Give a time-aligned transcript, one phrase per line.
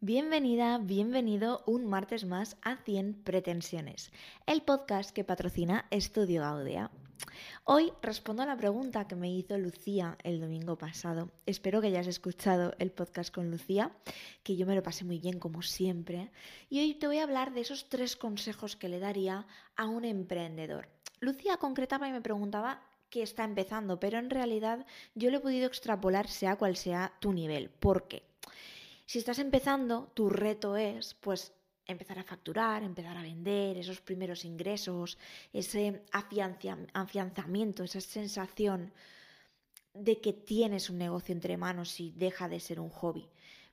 [0.00, 4.12] Bienvenida, bienvenido un martes más a 100 Pretensiones,
[4.46, 6.92] el podcast que patrocina Estudio Gaudia.
[7.64, 11.32] Hoy respondo a la pregunta que me hizo Lucía el domingo pasado.
[11.46, 13.90] Espero que hayas escuchado el podcast con Lucía,
[14.44, 16.30] que yo me lo pasé muy bien como siempre.
[16.70, 20.04] Y hoy te voy a hablar de esos tres consejos que le daría a un
[20.04, 20.88] emprendedor.
[21.18, 24.86] Lucía concretaba y me preguntaba qué está empezando, pero en realidad
[25.16, 27.68] yo lo he podido extrapolar sea cual sea tu nivel.
[27.68, 28.27] ¿Por qué?
[29.08, 31.54] Si estás empezando, tu reto es, pues,
[31.86, 35.16] empezar a facturar, empezar a vender, esos primeros ingresos,
[35.50, 38.92] ese afianzamiento, esa sensación
[39.94, 43.26] de que tienes un negocio entre manos y deja de ser un hobby.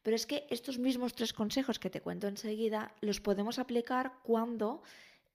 [0.03, 4.83] Pero es que estos mismos tres consejos que te cuento enseguida los podemos aplicar cuando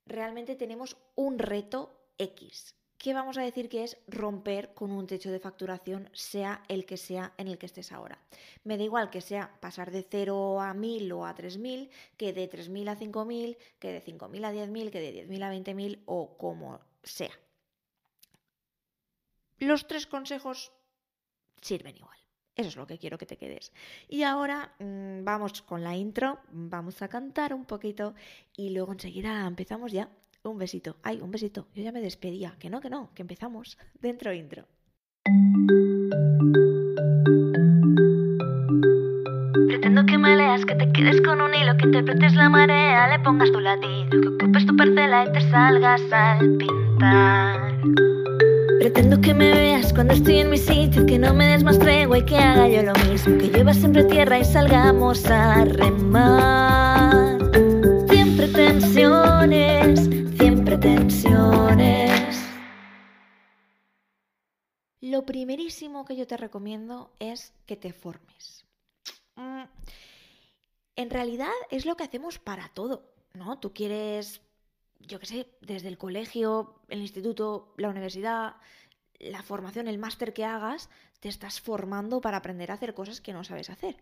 [0.07, 5.33] realmente tenemos un reto X, ¿qué vamos a decir que es romper con un techo
[5.33, 8.19] de facturación, sea el que sea en el que estés ahora?
[8.63, 12.47] Me da igual que sea pasar de 0 a 1000 o a 3000, que de
[12.47, 16.79] 3000 a 5000, que de 5000 a 10000, que de 10000 a 20000 o como
[17.03, 17.33] sea.
[19.59, 20.73] Los tres consejos
[21.63, 22.19] sirven igual.
[22.55, 23.73] Eso es lo que quiero que te quedes.
[24.09, 28.15] Y ahora mmm, vamos con la intro, vamos a cantar un poquito
[28.55, 30.11] y luego enseguida empezamos ya
[30.49, 30.97] un besito.
[31.03, 31.67] Ay, un besito.
[31.75, 32.55] Yo ya me despedía.
[32.59, 33.77] Que no, que no, que empezamos.
[34.01, 34.65] Dentro intro.
[39.69, 43.23] Pretendo que me leas, que te quedes con un hilo, que interpretes la marea, le
[43.23, 47.75] pongas tu latido, que ocupes tu parcela y te salgas al pintar.
[48.81, 52.19] Pretendo que me veas cuando estoy en mi sitio, que no me des más tregua
[52.19, 56.90] y que haga yo lo mismo, que llevas siempre tierra y salgamos a remar.
[65.11, 68.65] Lo primerísimo que yo te recomiendo es que te formes.
[69.35, 69.65] Mm,
[70.95, 73.59] en realidad es lo que hacemos para todo, ¿no?
[73.59, 74.41] Tú quieres,
[75.01, 78.55] yo qué sé, desde el colegio, el instituto, la universidad,
[79.21, 80.89] la formación, el máster que hagas,
[81.21, 83.97] te estás formando para aprender a hacer cosas que no sabes hacer.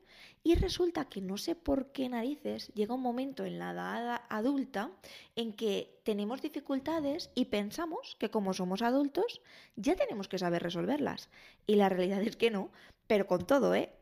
[0.45, 4.91] Y resulta que no sé por qué narices llega un momento en la edad adulta
[5.35, 9.43] en que tenemos dificultades y pensamos que como somos adultos
[9.75, 11.29] ya tenemos que saber resolverlas.
[11.67, 12.71] Y la realidad es que no,
[13.09, 13.93] pero con todo, ¿eh?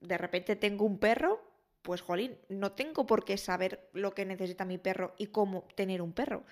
[0.00, 1.44] De repente tengo un perro,
[1.82, 6.00] pues jolín, no tengo por qué saber lo que necesita mi perro y cómo tener
[6.00, 6.44] un perro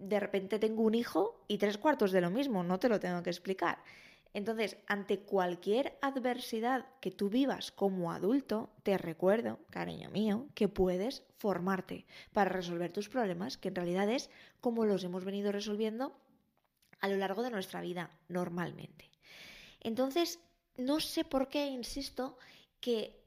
[0.00, 3.22] de repente tengo un hijo y tres cuartos de lo mismo, no te lo tengo
[3.22, 3.78] que explicar.
[4.32, 11.24] Entonces, ante cualquier adversidad que tú vivas como adulto, te recuerdo, cariño mío, que puedes
[11.36, 14.30] formarte para resolver tus problemas, que en realidad es
[14.60, 16.16] como los hemos venido resolviendo
[17.00, 19.10] a lo largo de nuestra vida normalmente.
[19.80, 20.38] Entonces,
[20.76, 22.38] no sé por qué insisto
[22.80, 23.19] que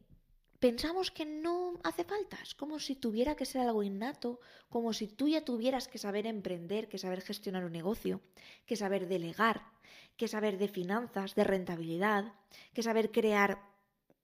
[0.64, 2.38] pensamos que no hace falta.
[2.42, 6.26] Es como si tuviera que ser algo innato, como si tú ya tuvieras que saber
[6.26, 8.22] emprender, que saber gestionar un negocio,
[8.66, 9.62] que saber delegar,
[10.16, 12.32] que saber de finanzas, de rentabilidad,
[12.74, 13.60] que saber crear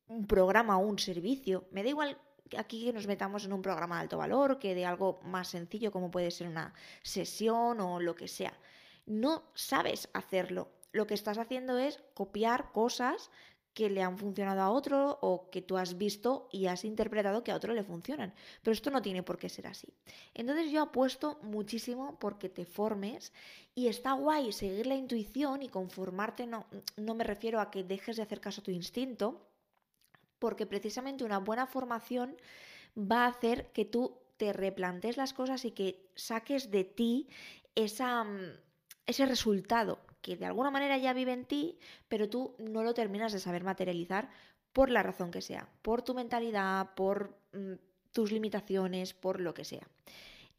[0.08, 1.68] un programa o un servicio.
[1.72, 2.18] Me da igual
[2.58, 5.92] aquí que nos metamos en un programa de alto valor que de algo más sencillo
[5.92, 6.74] como puede ser una
[7.04, 8.58] sesión o lo que sea.
[9.06, 10.72] No sabes hacerlo.
[10.94, 13.30] Lo que estás haciendo es copiar cosas
[13.74, 17.52] que le han funcionado a otro o que tú has visto y has interpretado que
[17.52, 18.34] a otro le funcionan.
[18.62, 19.88] Pero esto no tiene por qué ser así.
[20.34, 23.32] Entonces yo apuesto muchísimo porque te formes
[23.76, 26.66] y está guay seguir la intuición y conformarte, no,
[26.98, 29.48] no me refiero a que dejes de hacer caso a tu instinto,
[30.40, 32.36] porque precisamente una buena formación
[32.98, 37.28] va a hacer que tú te replantes las cosas y que saques de ti
[37.76, 38.26] esa,
[39.06, 43.32] ese resultado que de alguna manera ya vive en ti, pero tú no lo terminas
[43.34, 44.30] de saber materializar
[44.74, 47.74] por la razón que sea, por tu mentalidad, por mm,
[48.12, 49.88] tus limitaciones, por lo que sea.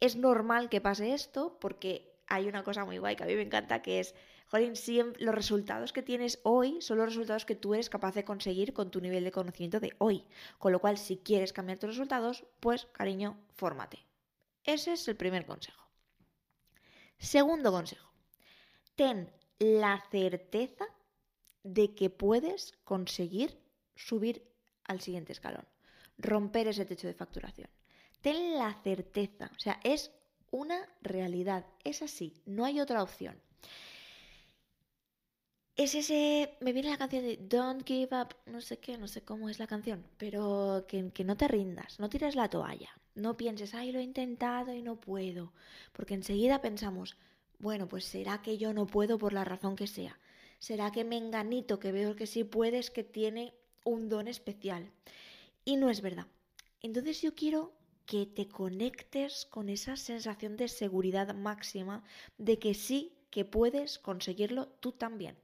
[0.01, 3.43] Es normal que pase esto porque hay una cosa muy guay que a mí me
[3.43, 4.15] encanta que es,
[4.47, 4.75] jolín,
[5.19, 8.91] los resultados que tienes hoy son los resultados que tú eres capaz de conseguir con
[8.91, 10.25] tu nivel de conocimiento de hoy.
[10.59, 13.99] Con lo cual, si quieres cambiar tus resultados, pues cariño, fórmate.
[14.65, 15.85] Ese es el primer consejo.
[17.19, 18.11] Segundo consejo.
[18.95, 20.87] Ten la certeza
[21.63, 23.61] de que puedes conseguir
[23.95, 24.43] subir
[24.85, 25.67] al siguiente escalón,
[26.19, 27.69] romper ese techo de facturación.
[28.23, 30.11] Ten la certeza, o sea, es
[30.51, 33.41] una realidad, es así, no hay otra opción.
[35.77, 39.23] Es ese, me viene la canción de Don't Give Up, no sé qué, no sé
[39.23, 43.37] cómo es la canción, pero que, que no te rindas, no tires la toalla, no
[43.37, 45.53] pienses, ay, lo he intentado y no puedo,
[45.93, 47.17] porque enseguida pensamos,
[47.61, 50.19] bueno, pues será que yo no puedo por la razón que sea.
[50.59, 53.55] Será que me enganito, que veo que sí puedes, que tiene
[53.85, 54.91] un don especial.
[55.65, 56.27] Y no es verdad.
[56.81, 57.73] Entonces yo quiero
[58.07, 62.03] que te conectes con esa sensación de seguridad máxima
[62.39, 65.37] de que sí que puedes conseguirlo tú también.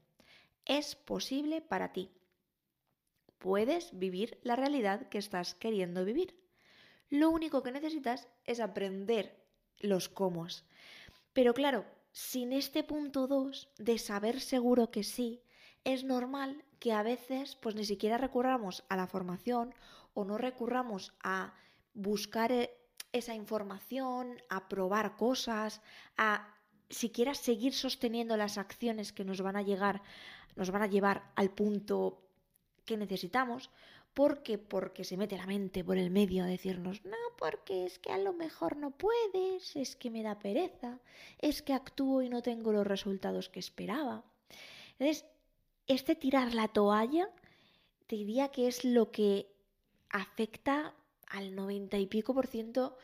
[0.64, 2.10] Es posible para ti.
[3.38, 6.34] Puedes vivir la realidad que estás queriendo vivir.
[7.10, 9.36] Lo único que necesitas es aprender
[9.78, 10.46] los cómo.
[11.32, 11.84] Pero claro,
[12.16, 15.42] sin este punto 2 de saber seguro que sí,
[15.84, 19.74] es normal que a veces pues ni siquiera recurramos a la formación
[20.14, 21.52] o no recurramos a
[21.92, 22.70] buscar eh,
[23.12, 25.82] esa información, a probar cosas,
[26.16, 26.54] a
[26.88, 30.00] siquiera seguir sosteniendo las acciones que nos van a llegar,
[30.54, 32.22] nos van a llevar al punto
[32.86, 33.68] que necesitamos,
[34.16, 38.12] porque porque se mete la mente por el medio a decirnos, no, porque es que
[38.12, 41.00] a lo mejor no puedes, es que me da pereza,
[41.38, 44.24] es que actúo y no tengo los resultados que esperaba.
[44.92, 45.26] Entonces,
[45.86, 47.28] este tirar la toalla,
[48.06, 49.52] te diría que es lo que
[50.08, 50.94] afecta
[51.26, 52.96] al 90 y pico por ciento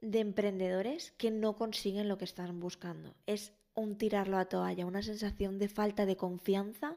[0.00, 3.14] de emprendedores que no consiguen lo que están buscando.
[3.26, 6.96] Es un tirarlo a toalla, una sensación de falta de confianza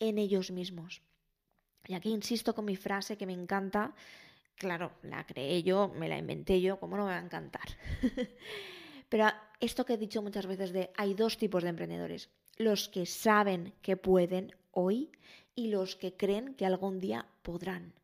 [0.00, 1.00] en ellos mismos.
[1.88, 3.94] Y aquí insisto con mi frase que me encanta.
[4.56, 7.68] Claro, la creé yo, me la inventé yo, ¿cómo no me va a encantar?
[9.08, 9.26] Pero
[9.60, 12.30] esto que he dicho muchas veces de hay dos tipos de emprendedores.
[12.56, 15.10] Los que saben que pueden hoy
[15.54, 17.94] y los que creen que algún día podrán.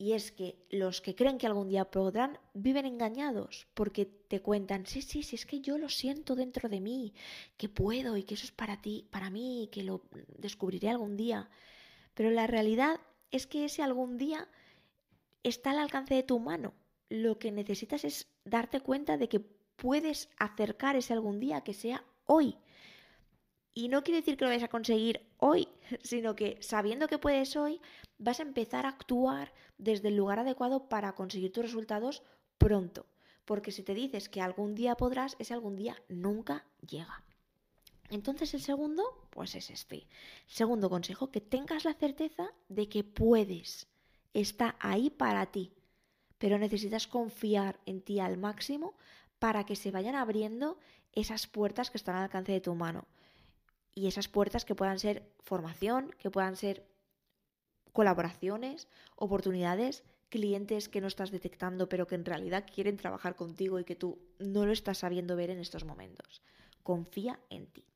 [0.00, 4.86] Y es que los que creen que algún día podrán viven engañados porque te cuentan,
[4.86, 7.14] sí, sí, sí, es que yo lo siento dentro de mí,
[7.56, 10.02] que puedo y que eso es para ti, para mí, y que lo
[10.36, 11.50] descubriré algún día.
[12.18, 12.98] Pero la realidad
[13.30, 14.48] es que ese algún día
[15.44, 16.74] está al alcance de tu mano.
[17.08, 22.04] Lo que necesitas es darte cuenta de que puedes acercar ese algún día que sea
[22.26, 22.56] hoy.
[23.72, 25.68] Y no quiere decir que lo vayas a conseguir hoy,
[26.02, 27.80] sino que sabiendo que puedes hoy,
[28.18, 32.24] vas a empezar a actuar desde el lugar adecuado para conseguir tus resultados
[32.58, 33.06] pronto.
[33.44, 37.22] Porque si te dices que algún día podrás, ese algún día nunca llega.
[38.10, 40.06] Entonces el segundo, pues es este.
[40.46, 43.86] Segundo consejo, que tengas la certeza de que puedes.
[44.32, 45.72] Está ahí para ti.
[46.38, 48.94] Pero necesitas confiar en ti al máximo
[49.38, 50.78] para que se vayan abriendo
[51.12, 53.06] esas puertas que están al alcance de tu mano
[53.94, 56.86] y esas puertas que puedan ser formación, que puedan ser
[57.92, 63.84] colaboraciones, oportunidades, clientes que no estás detectando pero que en realidad quieren trabajar contigo y
[63.84, 66.42] que tú no lo estás sabiendo ver en estos momentos.
[66.84, 67.87] Confía en ti.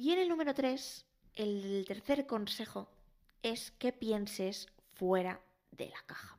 [0.00, 1.04] Y en el número 3,
[1.34, 2.88] el tercer consejo
[3.42, 5.42] es que pienses fuera
[5.72, 6.38] de la caja.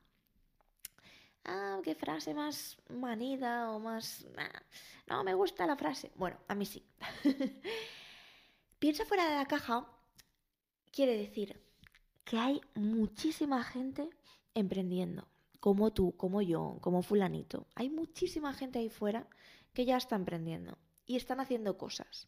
[1.44, 4.26] Ah, qué frase más manida o más...
[5.06, 6.10] No, me gusta la frase.
[6.14, 6.82] Bueno, a mí sí.
[8.78, 9.86] Piensa fuera de la caja
[10.90, 11.62] quiere decir
[12.24, 14.08] que hay muchísima gente
[14.54, 15.28] emprendiendo,
[15.60, 17.66] como tú, como yo, como fulanito.
[17.74, 19.28] Hay muchísima gente ahí fuera
[19.74, 22.26] que ya está emprendiendo y están haciendo cosas.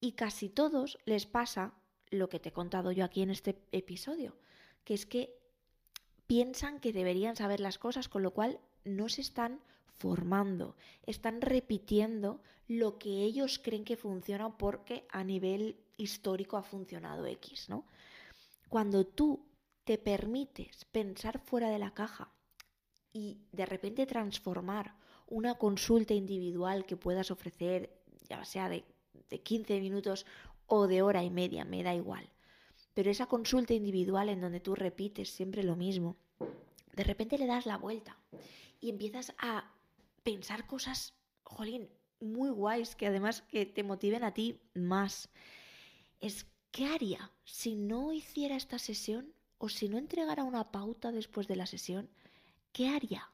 [0.00, 1.74] Y casi todos les pasa
[2.10, 4.36] lo que te he contado yo aquí en este episodio,
[4.84, 5.38] que es que
[6.26, 12.40] piensan que deberían saber las cosas, con lo cual no se están formando, están repitiendo
[12.68, 17.84] lo que ellos creen que funciona porque a nivel histórico ha funcionado X, ¿no?
[18.68, 19.46] Cuando tú
[19.84, 22.30] te permites pensar fuera de la caja
[23.12, 24.94] y de repente transformar
[25.26, 27.90] una consulta individual que puedas ofrecer,
[28.28, 28.84] ya sea de,
[29.30, 30.26] de 15 minutos
[30.66, 32.28] o de hora y media, me da igual.
[32.94, 36.16] Pero esa consulta individual en donde tú repites siempre lo mismo,
[36.94, 38.18] de repente le das la vuelta
[38.80, 39.70] y empiezas a
[40.22, 41.88] pensar cosas, jolín,
[42.20, 45.28] muy guays que además que te motiven a ti más.
[46.20, 51.48] Es ¿qué haría si no hiciera esta sesión o si no entregara una pauta después
[51.48, 52.10] de la sesión?
[52.72, 53.30] ¿Qué haría?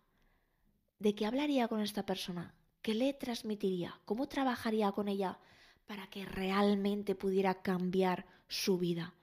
[0.98, 2.54] ¿De qué hablaría con esta persona?
[2.82, 4.00] ¿Qué le transmitiría?
[4.04, 5.38] ¿Cómo trabajaría con ella
[5.86, 9.14] para que realmente pudiera cambiar su vida?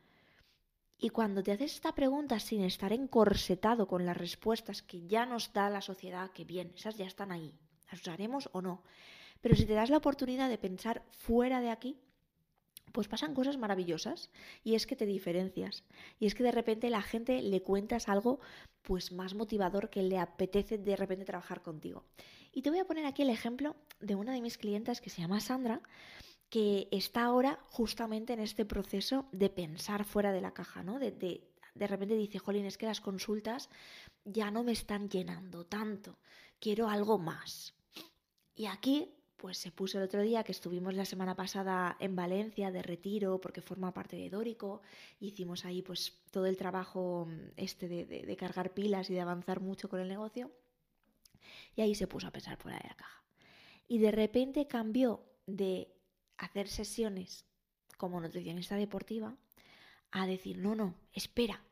[0.98, 5.52] Y cuando te haces esta pregunta sin estar encorsetado con las respuestas que ya nos
[5.52, 7.54] da la sociedad, que bien, esas ya están ahí,
[7.92, 8.84] las usaremos o no.
[9.42, 11.98] Pero si te das la oportunidad de pensar fuera de aquí,
[12.92, 14.30] pues pasan cosas maravillosas
[14.64, 15.84] y es que te diferencias
[16.20, 18.40] y es que de repente la gente le cuentas algo
[18.82, 22.04] pues más motivador que le apetece de repente trabajar contigo.
[22.52, 25.22] Y te voy a poner aquí el ejemplo de una de mis clientas que se
[25.22, 25.82] llama Sandra
[26.52, 31.00] que está ahora justamente en este proceso de pensar fuera de la caja, ¿no?
[31.00, 33.70] De, de, de repente dice, jolín, es que las consultas
[34.26, 36.20] ya no me están llenando tanto,
[36.60, 37.74] quiero algo más.
[38.54, 42.70] Y aquí pues se puso el otro día que estuvimos la semana pasada en Valencia
[42.70, 44.82] de retiro porque forma parte de Dórico.
[45.22, 49.62] Hicimos ahí pues todo el trabajo mm, este de, de cargar pilas y de avanzar
[49.62, 50.52] mucho con el negocio.
[51.78, 53.24] Y ahí se puso a pensar fuera de la caja.
[53.88, 56.01] Y de repente cambió de
[56.42, 57.46] hacer sesiones
[57.98, 59.36] como nutricionista deportiva
[60.12, 61.64] a decir, no, no, espera,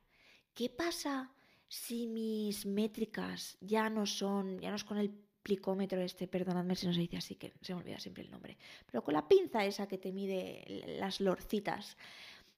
[0.54, 1.34] ¿qué pasa
[1.68, 5.12] si mis métricas ya no son, ya no es con el
[5.44, 8.58] plicómetro este, perdonadme si no se dice así, que se me olvida siempre el nombre,
[8.86, 10.64] pero con la pinza esa que te mide
[11.00, 11.98] las lorcitas.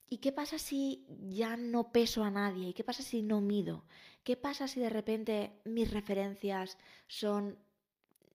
[0.10, 2.70] ¿Y qué pasa si ya no peso a nadie?
[2.70, 3.86] ¿Y qué pasa si no mido?
[4.26, 6.78] ¿Qué pasa si de repente mis referencias
[7.08, 7.58] son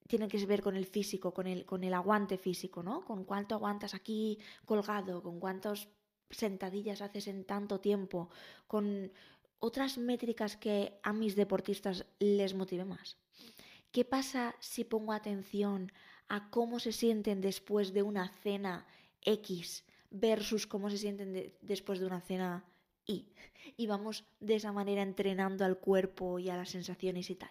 [0.06, 3.04] tienen que ver con el físico, con el, con el aguante físico, ¿no?
[3.04, 5.88] Con cuánto aguantas aquí colgado, con cuántas
[6.30, 8.30] sentadillas haces en tanto tiempo,
[8.66, 9.12] con
[9.58, 13.16] otras métricas que a mis deportistas les motive más.
[13.90, 15.92] ¿Qué pasa si pongo atención
[16.28, 18.86] a cómo se sienten después de una cena
[19.22, 22.64] X versus cómo se sienten después de una cena
[23.06, 23.32] Y?
[23.76, 27.50] Y vamos de esa manera entrenando al cuerpo y a las sensaciones y tal.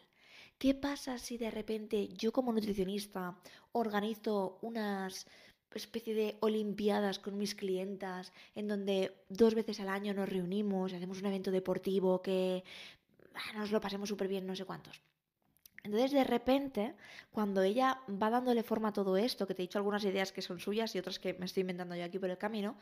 [0.58, 3.38] ¿Qué pasa si de repente yo como nutricionista
[3.74, 5.28] organizo unas
[5.76, 11.20] especie de olimpiadas con mis clientas en donde dos veces al año nos reunimos, hacemos
[11.20, 12.64] un evento deportivo que
[13.34, 15.02] ah, nos lo pasemos súper bien, no sé cuántos?
[15.86, 16.96] Entonces, de repente,
[17.32, 20.42] cuando ella va dándole forma a todo esto, que te he dicho algunas ideas que
[20.42, 22.76] son suyas y otras que me estoy inventando yo aquí por el camino,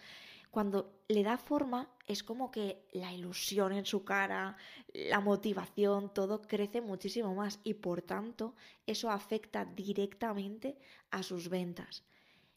[0.50, 4.56] cuando le da forma, es como que la ilusión en su cara,
[4.94, 8.56] la motivación, todo crece muchísimo más y por tanto
[8.88, 10.78] eso afecta directamente
[11.12, 12.04] a sus ventas.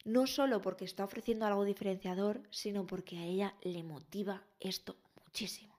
[0.04, 5.76] No solo porque está ofreciendo algo diferenciador, sino porque a ella le motiva esto muchísimo.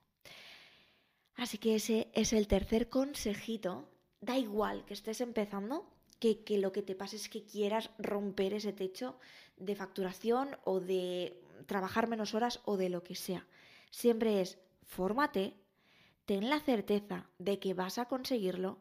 [1.36, 3.88] Así que ese es el tercer consejito
[4.28, 5.88] da igual que estés empezando,
[6.20, 9.18] que, que, lo que te pase es que quieras romper ese techo
[9.56, 13.46] de facturación o de trabajar menos horas o de lo que sea.
[13.90, 15.54] Siempre es fórmate,
[16.26, 18.76] ten la certeza de que vas a conseguirlo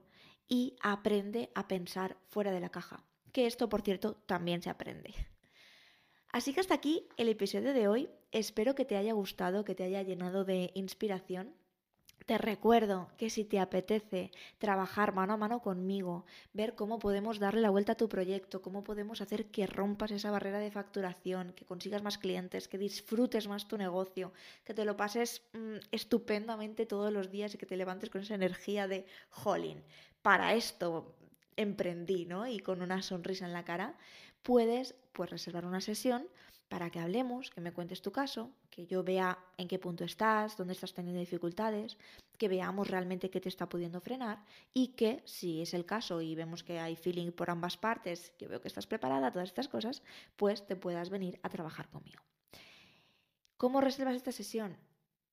[0.50, 3.06] y aprende a pensar fuera de la caja.
[3.32, 5.14] Que esto, por cierto, también se aprende.
[6.30, 8.10] Así que hasta aquí el episodio de hoy.
[8.34, 11.56] Espero que te haya gustado, que te haya llenado de inspiración
[12.28, 17.62] te recuerdo que si te apetece trabajar mano a mano conmigo, ver cómo podemos darle
[17.62, 21.64] la vuelta a tu proyecto, cómo podemos hacer que rompas esa barrera de facturación, que
[21.66, 24.34] consigas más clientes, que disfrutes más tu negocio,
[24.66, 28.36] que te lo pases mm, estupendamente todos los días y que te levantes con esa
[28.36, 29.82] energía de jolín.
[30.22, 31.16] Para esto
[31.56, 32.46] emprendí, ¿no?
[32.46, 33.98] Y con una sonrisa en la cara,
[34.48, 36.26] puedes pues reservar una sesión
[36.70, 40.56] para que hablemos, que me cuentes tu caso, que yo vea en qué punto estás,
[40.56, 41.98] dónde estás teniendo dificultades,
[42.38, 46.34] que veamos realmente qué te está pudiendo frenar y que, si es el caso y
[46.34, 50.02] vemos que hay feeling por ambas partes, que veo que estás preparada, todas estas cosas,
[50.38, 52.24] pues te puedas venir a trabajar conmigo.
[53.58, 54.78] ¿Cómo reservas esta sesión?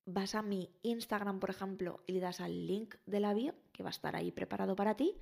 [0.06, 3.85] Vas a mi Instagram, por ejemplo, y le das al link de la bio, que
[3.85, 5.21] va a estar ahí preparado para ti,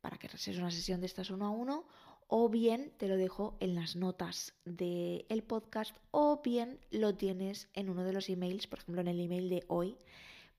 [0.00, 1.86] para que reserves una sesión de estas uno a uno,
[2.28, 7.88] o bien te lo dejo en las notas del podcast o bien lo tienes en
[7.88, 9.96] uno de los emails, por ejemplo en el email de hoy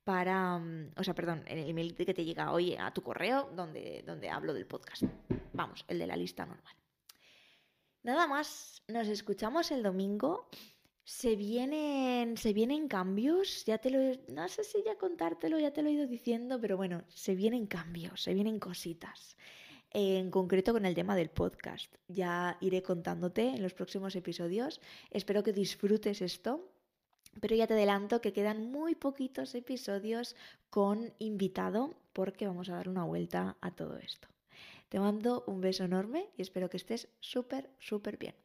[0.03, 3.51] para, mm, o sea, perdón, en el email que te llega hoy a tu correo
[3.55, 5.03] donde, donde hablo del podcast.
[5.53, 6.73] Vamos, el de la lista normal.
[8.01, 10.49] Nada más, nos escuchamos el domingo.
[11.03, 13.99] Se vienen, se vienen cambios, ya te lo,
[14.29, 17.67] no sé si ya contártelo, ya te lo he ido diciendo, pero bueno, se vienen
[17.67, 19.35] cambios, se vienen cositas
[19.91, 21.93] en concreto con el tema del podcast.
[22.08, 24.81] Ya iré contándote en los próximos episodios.
[25.12, 26.69] Espero que disfrutes esto.
[27.41, 30.36] Pero ya te adelanto que quedan muy poquitos episodios
[30.69, 34.27] con invitado porque vamos a dar una vuelta a todo esto.
[34.89, 38.36] Te mando un beso enorme y espero que estés súper, súper bien.